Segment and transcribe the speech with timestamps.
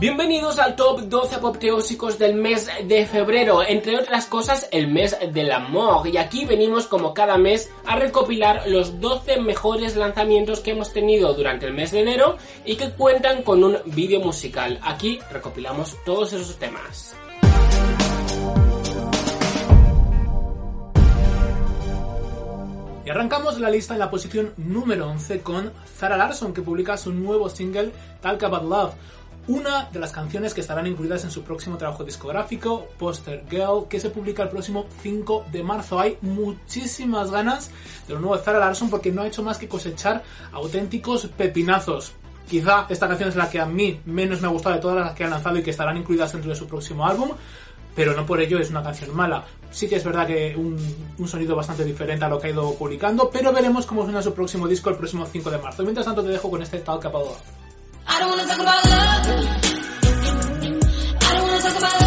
[0.00, 5.52] Bienvenidos al top 12 apoteósicos del mes de febrero, entre otras cosas el mes del
[5.52, 6.08] amor.
[6.08, 11.34] Y aquí venimos como cada mes a recopilar los 12 mejores lanzamientos que hemos tenido
[11.34, 14.80] durante el mes de enero y que cuentan con un vídeo musical.
[14.82, 17.14] Aquí recopilamos todos esos temas.
[23.04, 27.12] Y arrancamos la lista en la posición número 11 con Zara Larson que publica su
[27.12, 27.92] nuevo single
[28.22, 28.94] Talk About Love
[29.46, 33.98] una de las canciones que estarán incluidas en su próximo trabajo discográfico, Poster Girl, que
[33.98, 35.98] se publica el próximo 5 de marzo.
[35.98, 37.70] Hay muchísimas ganas
[38.06, 40.22] de lo nuevo de Zara Larson porque no ha hecho más que cosechar
[40.52, 42.12] auténticos pepinazos.
[42.48, 45.14] Quizá esta canción es la que a mí menos me ha gustado de todas las
[45.14, 47.30] que han lanzado y que estarán incluidas dentro de su próximo álbum,
[47.94, 49.44] pero no por ello es una canción mala.
[49.70, 50.76] Sí que es verdad que un,
[51.28, 54.66] sonido bastante diferente a lo que ha ido publicando, pero veremos cómo suena su próximo
[54.66, 55.82] disco el próximo 5 de marzo.
[55.84, 57.69] Mientras tanto te dejo con este About Love.
[58.12, 59.26] I don't wanna talk about love.
[61.22, 61.99] I don't wanna talk about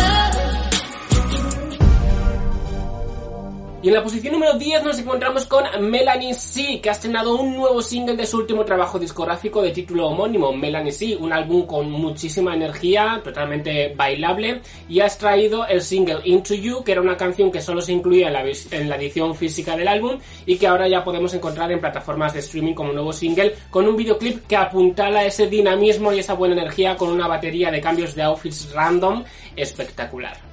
[3.84, 7.58] Y en la posición número 10 nos encontramos con Melanie C, que ha estrenado un
[7.58, 11.92] nuevo single de su último trabajo discográfico de título homónimo, Melanie C, un álbum con
[11.92, 17.52] muchísima energía, totalmente bailable, y ha extraído el single Into You, que era una canción
[17.52, 21.34] que solo se incluía en la, edición física del álbum y que ahora ya podemos
[21.34, 26.14] encontrar en plataformas de streaming como nuevo single, con un videoclip que apuntala ese dinamismo
[26.14, 29.26] y esa buena energía con una batería de cambios de outfits random
[29.58, 30.53] espectacular.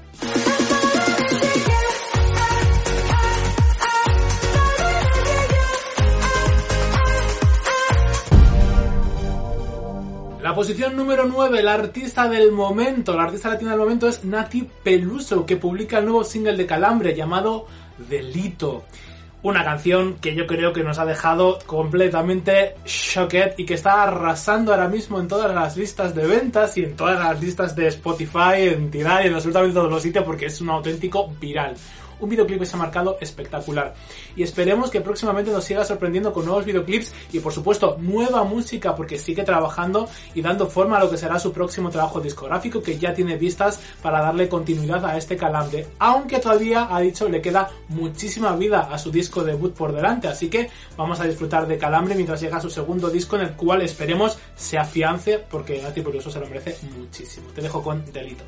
[10.50, 14.68] La posición número 9, la artista del momento, la artista latina del momento es Nati
[14.82, 17.69] Peluso, que publica el nuevo single de Calambre llamado
[18.08, 18.82] Delito.
[19.44, 24.72] Una canción que yo creo que nos ha dejado completamente shocked y que está arrasando
[24.72, 28.54] ahora mismo en todas las listas de ventas y en todas las listas de Spotify,
[28.72, 31.76] en Tidal y en absolutamente todos los sitios porque es un auténtico viral
[32.20, 33.94] un videoclip que se ha marcado espectacular.
[34.36, 38.94] Y esperemos que próximamente nos siga sorprendiendo con nuevos videoclips y por supuesto nueva música
[38.94, 42.98] porque sigue trabajando y dando forma a lo que será su próximo trabajo discográfico que
[42.98, 45.86] ya tiene vistas para darle continuidad a este calambre.
[45.98, 50.48] Aunque todavía, ha dicho, le queda muchísima vida a su disco debut por delante, así
[50.48, 54.38] que vamos a disfrutar de calambre mientras llega su segundo disco en el cual esperemos
[54.54, 57.48] se afiance porque a ti por eso se lo merece muchísimo.
[57.54, 58.44] Te dejo con delito.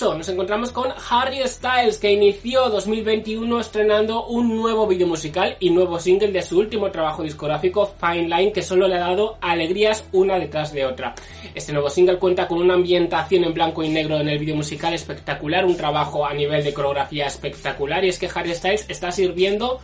[0.00, 6.00] nos encontramos con Harry Styles, que inició 2021 estrenando un nuevo video musical y nuevo
[6.00, 10.36] single de su último trabajo discográfico, Fine Line, que solo le ha dado alegrías una
[10.36, 11.14] detrás de otra.
[11.54, 14.92] Este nuevo single cuenta con una ambientación en blanco y negro en el video musical
[14.94, 19.78] espectacular, un trabajo a nivel de coreografía espectacular, y es que Harry Styles está sirviendo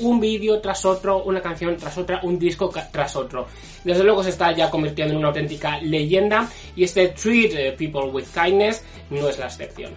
[0.00, 3.46] un vídeo tras otro, una canción tras otra, un disco tras otro.
[3.84, 8.26] Desde luego se está ya convirtiendo en una auténtica leyenda y este Treat People with
[8.34, 9.92] Kindness no es la excepción.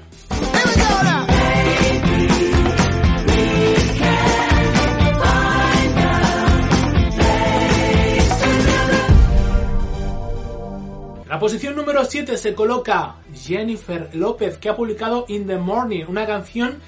[11.31, 16.25] La posición número 7 se coloca Jennifer López, que ha publicado In the Morning, una
[16.27, 16.81] canción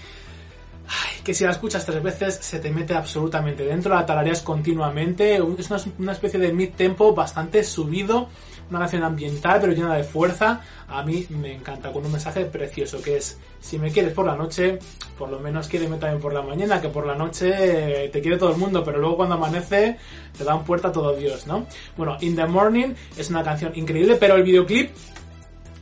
[1.24, 5.70] que si la escuchas tres veces se te mete absolutamente dentro, la tarareas continuamente, es
[5.70, 8.28] una, una especie de mid-tempo bastante subido,
[8.70, 13.02] una canción ambiental pero llena de fuerza, a mí me encanta, con un mensaje precioso
[13.02, 14.80] que es, si me quieres por la noche,
[15.18, 18.52] por lo menos quiéreme también por la mañana, que por la noche te quiere todo
[18.52, 19.98] el mundo, pero luego cuando amanece
[20.38, 21.66] te dan puerta a todo Dios, ¿no?
[21.96, 24.92] Bueno, In the Morning es una canción increíble, pero el videoclip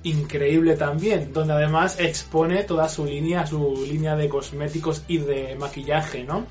[0.04, 6.24] increíble también, donde además expone toda su línea, su línea de cosméticos y de maquillaje,
[6.24, 6.46] ¿no?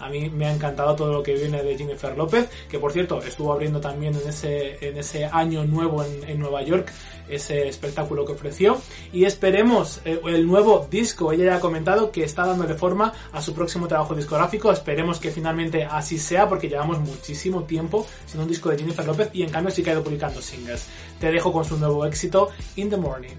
[0.00, 3.22] A mí me ha encantado todo lo que viene de Jennifer López, que por cierto
[3.22, 6.90] estuvo abriendo también en ese, en ese año nuevo en, Nueva York
[7.28, 8.80] ese espectáculo que ofreció.
[9.12, 11.32] Y esperemos eh, el nuevo disco.
[11.32, 14.72] Ella ya ha comentado que está dándole forma a su próximo trabajo discográfico.
[14.72, 19.30] Esperemos que finalmente así sea, porque llevamos muchísimo tiempo sin un disco de Jennifer López
[19.32, 20.88] y en cambio sí que ha ido publicando singles.
[21.20, 23.36] Te dejo con su nuevo éxito, In the Morning.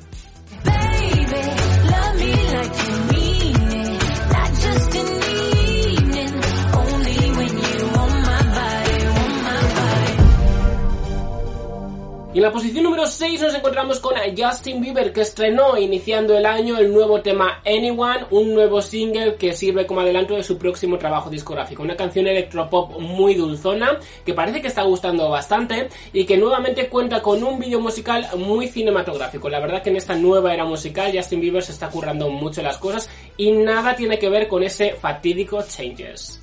[12.41, 16.75] En la posición número 6 nos encontramos con Justin Bieber que estrenó iniciando el año
[16.79, 21.29] el nuevo tema Anyone, un nuevo single que sirve como adelanto de su próximo trabajo
[21.29, 21.83] discográfico.
[21.83, 27.21] Una canción electropop muy dulzona que parece que está gustando bastante y que nuevamente cuenta
[27.21, 29.47] con un vídeo musical muy cinematográfico.
[29.47, 32.79] La verdad que en esta nueva era musical Justin Bieber se está currando mucho las
[32.79, 33.07] cosas
[33.37, 36.41] y nada tiene que ver con ese fatídico Changes.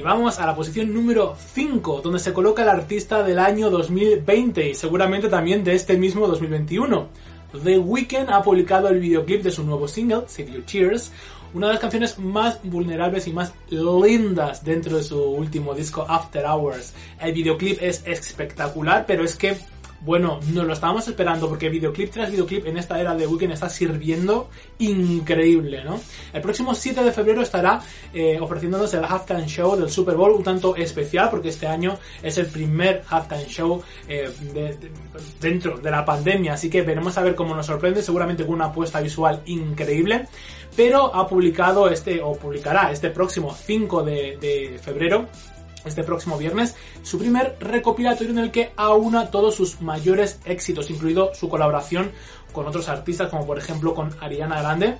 [0.00, 4.70] Y vamos a la posición número 5, donde se coloca el artista del año 2020
[4.70, 7.06] y seguramente también de este mismo 2021.
[7.62, 11.12] The Weeknd ha publicado el videoclip de su nuevo single, Save Your Tears,
[11.52, 16.46] una de las canciones más vulnerables y más lindas dentro de su último disco After
[16.46, 16.94] Hours.
[17.20, 19.58] El videoclip es espectacular, pero es que
[20.00, 23.68] bueno, nos lo estábamos esperando porque videoclip tras videoclip en esta era de Weekend está
[23.68, 24.48] sirviendo
[24.78, 26.00] increíble, ¿no?
[26.32, 27.80] El próximo 7 de febrero estará
[28.14, 32.38] eh, ofreciéndonos el halftime show del Super Bowl, un tanto especial porque este año es
[32.38, 34.30] el primer halftime show eh,
[35.40, 38.66] dentro de la pandemia, así que veremos a ver cómo nos sorprende, seguramente con una
[38.66, 40.28] apuesta visual increíble,
[40.74, 45.28] pero ha publicado este, o publicará este próximo 5 de febrero
[45.84, 51.34] este próximo viernes su primer recopilatorio en el que aúna todos sus mayores éxitos, incluido
[51.34, 52.12] su colaboración
[52.52, 54.98] con otros artistas como por ejemplo con Ariana Grande,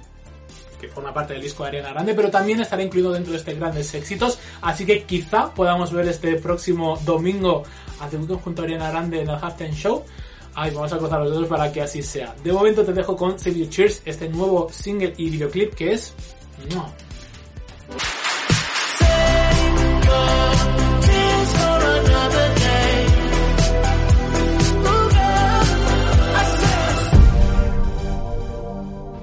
[0.80, 3.54] que forma parte del disco de Ariana Grande, pero también estará incluido dentro de este
[3.54, 7.64] grandes éxitos, así que quizá podamos ver este próximo domingo
[8.00, 10.04] a junto a Ariana Grande en el Halftime Show.
[10.54, 12.34] Ay, vamos a cruzar los dedos para que así sea.
[12.42, 16.12] De momento te dejo con Save You Cheers, este nuevo single y videoclip que es...
[16.74, 16.92] No.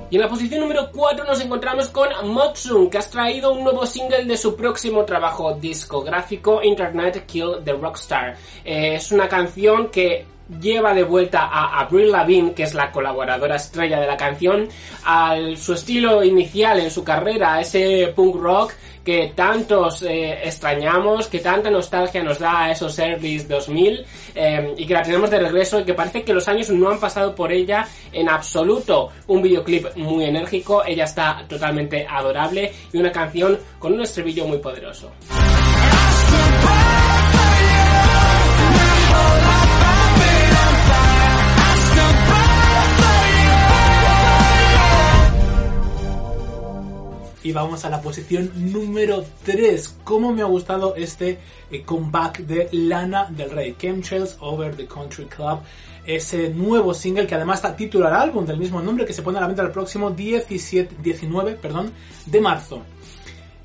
[0.10, 3.86] Y en la posición número 4 nos encontramos con Motsung, que ha traído un nuevo
[3.86, 8.38] single de su próximo trabajo discográfico, Internet Kill the Rockstar.
[8.64, 10.26] Eh, es una canción que
[10.62, 14.68] lleva de vuelta a Avril Lavigne, que es la colaboradora estrella de la canción,
[15.06, 18.74] a su estilo inicial en su carrera, ese punk rock
[19.08, 24.06] que tantos eh, extrañamos, que tanta nostalgia nos da a esos early 2000
[24.36, 27.00] eh, y que la tenemos de regreso y que parece que los años no han
[27.00, 29.10] pasado por ella en absoluto.
[29.28, 34.58] Un videoclip muy enérgico, ella está totalmente adorable y una canción con un estribillo muy
[34.58, 35.10] poderoso.
[47.48, 50.00] Y vamos a la posición número 3.
[50.04, 51.40] ¿Cómo me ha gustado este
[51.72, 53.74] eh, comeback de Lana del Rey?
[53.80, 55.60] Chemtrails Over the Country Club.
[56.06, 59.42] Ese nuevo single que además está titular álbum del mismo nombre que se pone a
[59.42, 61.94] la venta el próximo 17, 19 perdón,
[62.26, 62.82] de marzo.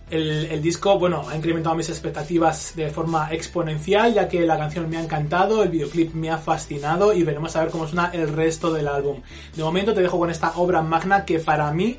[0.08, 4.88] El, el, disco, bueno, ha incrementado mis expectativas de forma exponencial, ya que la canción
[4.88, 8.28] me ha encantado, el videoclip me ha fascinado y veremos a ver cómo suena el
[8.28, 9.22] resto del álbum.
[9.56, 11.98] De momento te dejo con esta obra magna que para mí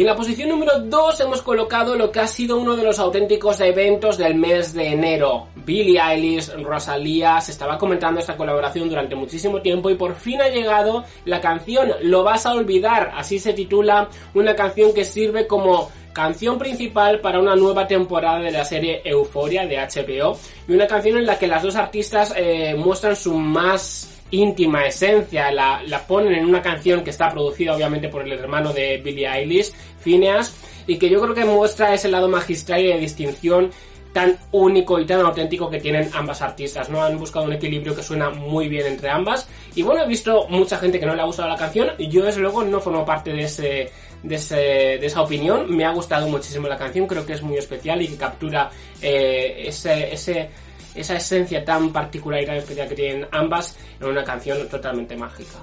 [0.00, 2.98] Y en la posición número 2 hemos colocado lo que ha sido uno de los
[2.98, 5.48] auténticos eventos del mes de enero.
[5.56, 10.48] Billie Eilish, Rosalía, se estaba comentando esta colaboración durante muchísimo tiempo y por fin ha
[10.48, 15.90] llegado la canción Lo vas a olvidar, así se titula, una canción que sirve como
[16.14, 21.18] canción principal para una nueva temporada de la serie Euforia de HBO y una canción
[21.18, 26.34] en la que las dos artistas eh, muestran su más íntima esencia, la, la, ponen
[26.34, 30.54] en una canción que está producida obviamente por el hermano de Billie Eilish, Phineas,
[30.86, 33.70] y que yo creo que muestra ese lado magistral y de distinción
[34.12, 37.02] tan único y tan auténtico que tienen ambas artistas, ¿no?
[37.02, 39.48] Han buscado un equilibrio que suena muy bien entre ambas.
[39.74, 41.90] Y bueno, he visto mucha gente que no le ha gustado la canción.
[41.98, 43.90] Yo desde luego no formo parte de ese,
[44.22, 45.74] de, ese, de esa opinión.
[45.74, 48.70] Me ha gustado muchísimo la canción, creo que es muy especial y que captura
[49.00, 50.50] eh, ese, ese
[50.94, 55.58] esa esencia tan particular y tan especial que tienen ambas en una canción totalmente mágica.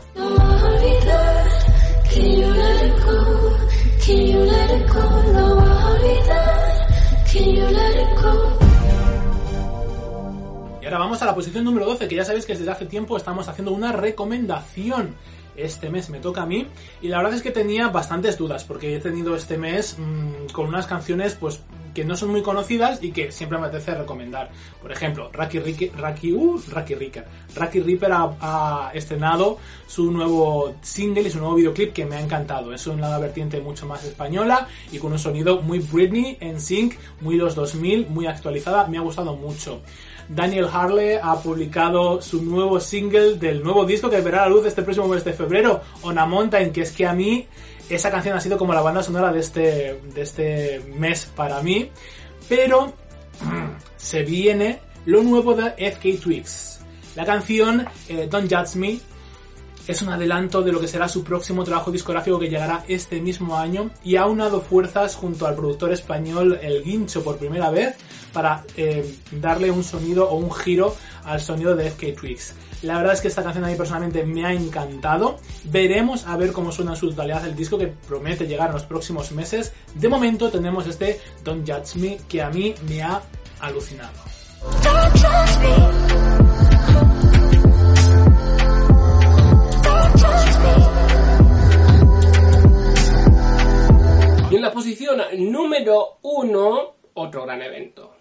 [10.81, 13.17] Y ahora vamos a la posición número 12, que ya sabéis que desde hace tiempo
[13.17, 15.15] estamos haciendo una recomendación
[15.57, 16.67] este mes me toca a mí
[17.01, 20.67] y la verdad es que tenía bastantes dudas porque he tenido este mes mmm, con
[20.67, 21.61] unas canciones pues
[21.97, 24.51] que no son muy conocidas y que siempre me apetece recomendar.
[24.83, 27.25] Por ejemplo, Raki, Riki, Raki, uh, Raki Ricker.
[27.55, 32.21] Raki Ripper ha, ha, estrenado su nuevo single y su nuevo videoclip que me ha
[32.21, 32.71] encantado.
[32.71, 37.35] Es una vertiente mucho más española y con un sonido muy Britney en sync, muy
[37.35, 38.85] los 2000, muy actualizada.
[38.85, 39.81] Me ha gustado mucho.
[40.29, 44.81] Daniel Harley ha publicado su nuevo single del nuevo disco que verá la luz este
[44.83, 47.47] próximo mes de febrero, On a Mountain, que es que a mí
[47.89, 51.89] esa canción ha sido como la banda sonora de este, de este mes para mí.
[52.49, 52.93] Pero
[53.95, 56.79] se viene lo nuevo de FK Twigs.
[57.15, 58.99] La canción eh, Don't Judge Me
[59.87, 63.57] es un adelanto de lo que será su próximo trabajo discográfico que llegará este mismo
[63.57, 67.95] año y ha unado fuerzas junto al productor español El Guincho por primera vez
[68.33, 72.53] para eh, darle un sonido o un giro al sonido de FK Twigs.
[72.83, 75.39] La verdad es que esta canción a mí personalmente me ha encantado.
[75.63, 78.83] Veremos a ver cómo suena en su totalidad el disco que promete llegar en los
[78.83, 79.73] próximos meses.
[79.95, 83.21] De momento tenemos este Don't Judge Me que a mí me ha
[83.59, 84.11] alucinado.
[94.49, 98.16] Y en la posición número uno, otro gran evento.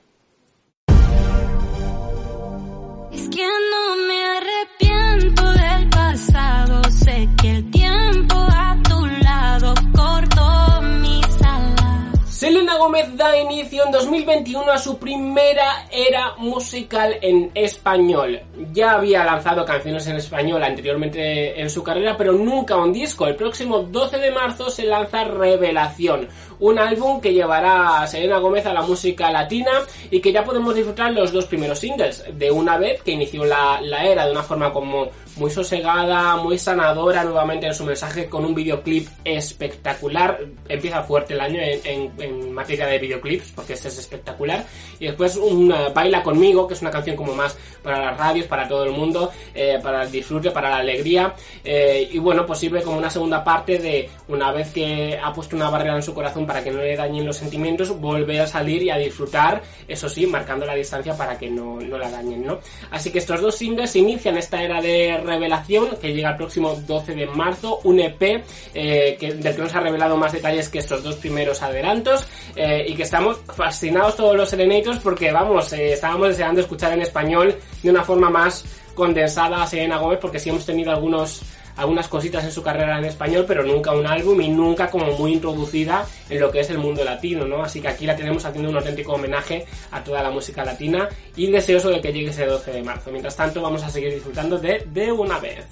[12.86, 18.40] Gómez da inicio en 2021 a su primera era musical en español.
[18.72, 23.26] Ya había lanzado canciones en español anteriormente en su carrera, pero nunca un disco.
[23.26, 26.28] El próximo 12 de marzo se lanza Revelación,
[26.60, 29.72] un álbum que llevará a Selena Gómez a la música latina
[30.08, 32.22] y que ya podemos disfrutar los dos primeros singles.
[32.34, 36.56] De una vez que inició la, la era de una forma como muy sosegada, muy
[36.56, 40.38] sanadora nuevamente en su mensaje con un videoclip espectacular.
[40.68, 44.66] Empieza fuerte el año en, en, en de videoclips porque este es espectacular.
[44.98, 48.46] Y después un uh, Baila conmigo, que es una canción como más para las radios,
[48.46, 51.34] para todo el mundo, eh, para el disfrute, para la alegría.
[51.64, 55.56] Eh, y bueno, pues sirve como una segunda parte de una vez que ha puesto
[55.56, 58.82] una barrera en su corazón para que no le dañen los sentimientos, volver a salir
[58.82, 62.58] y a disfrutar, eso sí, marcando la distancia para que no, no la dañen, ¿no?
[62.90, 67.14] Así que estos dos singles inician esta era de revelación que llega el próximo 12
[67.14, 71.02] de marzo, un EP eh, que, del que nos ha revelado más detalles que estos
[71.02, 76.28] dos primeros adelantos eh, y que estamos fascinados todos los Serenators porque vamos, eh, estábamos
[76.28, 80.64] deseando escuchar en español de una forma más condensada a Selena Gómez porque sí hemos
[80.64, 81.42] tenido algunos
[81.76, 85.34] algunas cositas en su carrera en español, pero nunca un álbum y nunca como muy
[85.34, 87.62] introducida en lo que es el mundo latino, ¿no?
[87.62, 91.50] Así que aquí la tenemos haciendo un auténtico homenaje a toda la música latina y
[91.50, 93.10] deseoso de que llegue ese 12 de marzo.
[93.10, 95.66] Mientras tanto, vamos a seguir disfrutando de De una vez.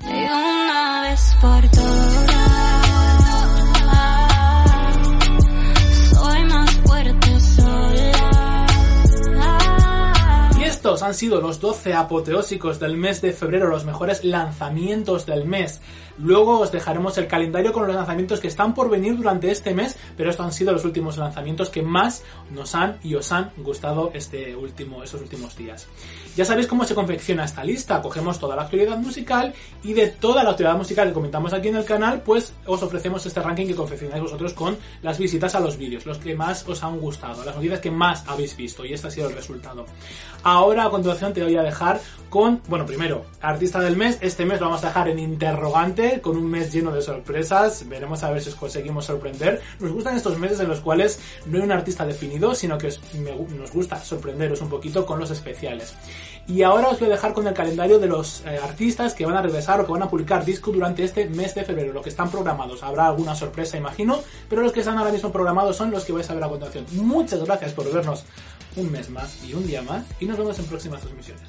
[0.00, 2.17] De una vez por todas,
[11.02, 15.80] Han sido los 12 apoteósicos del mes de febrero, los mejores lanzamientos del mes.
[16.18, 19.96] Luego os dejaremos el calendario con los lanzamientos que están por venir durante este mes,
[20.16, 24.10] pero estos han sido los últimos lanzamientos que más nos han y os han gustado
[24.14, 25.86] este último, estos últimos días.
[26.36, 28.02] Ya sabéis cómo se confecciona esta lista.
[28.02, 31.76] Cogemos toda la actualidad musical y de toda la actualidad musical que comentamos aquí en
[31.76, 35.76] el canal, pues os ofrecemos este ranking que confeccionáis vosotros con las visitas a los
[35.76, 39.08] vídeos, los que más os han gustado, las noticias que más habéis visto y este
[39.08, 39.86] ha sido el resultado.
[40.42, 44.18] Ahora a continuación te voy a dejar con, bueno, primero, artista del mes.
[44.20, 47.88] Este mes lo vamos a dejar en interrogante, con un mes lleno de sorpresas.
[47.88, 49.62] Veremos a ver si os conseguimos sorprender.
[49.80, 52.92] Nos gustan estos meses en los cuales no hay un artista definido, sino que
[53.56, 55.94] nos gusta sorprenderos un poquito con los especiales.
[56.46, 59.36] Y ahora os voy a dejar con el calendario de los eh, artistas que van
[59.36, 62.08] a regresar o que van a publicar disco durante este mes de febrero, lo que
[62.08, 62.82] están programados.
[62.82, 66.28] Habrá alguna sorpresa, imagino, pero los que están ahora mismo programados son los que vais
[66.30, 66.86] a ver a continuación.
[66.92, 68.24] Muchas gracias por vernos
[68.76, 71.42] un mes más y un día más y nos vemos en próximas transmisiones.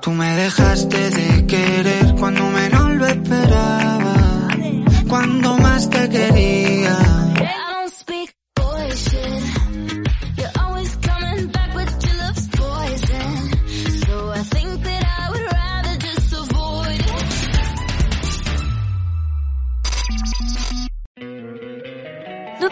[0.00, 0.99] Tú me dejaste